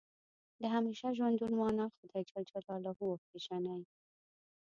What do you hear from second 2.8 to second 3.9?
وپېژني.